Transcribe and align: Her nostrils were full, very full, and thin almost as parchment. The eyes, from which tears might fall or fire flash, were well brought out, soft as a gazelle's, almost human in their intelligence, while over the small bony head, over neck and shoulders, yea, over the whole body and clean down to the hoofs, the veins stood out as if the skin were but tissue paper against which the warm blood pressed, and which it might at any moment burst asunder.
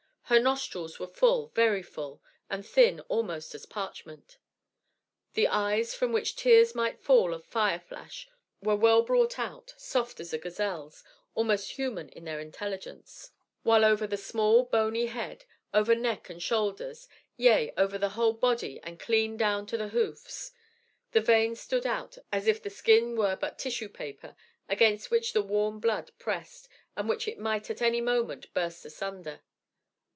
Her 0.31 0.39
nostrils 0.39 0.97
were 0.97 1.07
full, 1.07 1.49
very 1.55 1.83
full, 1.83 2.21
and 2.49 2.65
thin 2.65 3.01
almost 3.09 3.53
as 3.53 3.65
parchment. 3.65 4.37
The 5.33 5.49
eyes, 5.49 5.93
from 5.93 6.13
which 6.13 6.37
tears 6.37 6.73
might 6.73 7.01
fall 7.01 7.35
or 7.35 7.39
fire 7.41 7.81
flash, 7.81 8.29
were 8.61 8.77
well 8.77 9.01
brought 9.01 9.37
out, 9.37 9.73
soft 9.77 10.21
as 10.21 10.31
a 10.31 10.37
gazelle's, 10.37 11.03
almost 11.35 11.71
human 11.71 12.07
in 12.07 12.23
their 12.23 12.39
intelligence, 12.39 13.31
while 13.63 13.83
over 13.83 14.07
the 14.07 14.15
small 14.15 14.63
bony 14.63 15.07
head, 15.07 15.43
over 15.73 15.93
neck 15.95 16.29
and 16.29 16.41
shoulders, 16.41 17.09
yea, 17.35 17.73
over 17.75 17.97
the 17.97 18.11
whole 18.15 18.31
body 18.31 18.79
and 18.83 19.01
clean 19.01 19.35
down 19.35 19.65
to 19.65 19.75
the 19.75 19.89
hoofs, 19.89 20.53
the 21.11 21.19
veins 21.19 21.59
stood 21.59 21.85
out 21.85 22.17
as 22.31 22.47
if 22.47 22.63
the 22.63 22.69
skin 22.69 23.17
were 23.17 23.35
but 23.35 23.59
tissue 23.59 23.89
paper 23.89 24.37
against 24.69 25.11
which 25.11 25.33
the 25.33 25.41
warm 25.43 25.81
blood 25.81 26.09
pressed, 26.19 26.69
and 26.95 27.09
which 27.09 27.27
it 27.27 27.37
might 27.37 27.69
at 27.69 27.81
any 27.81 27.99
moment 27.99 28.53
burst 28.53 28.85
asunder. 28.85 29.41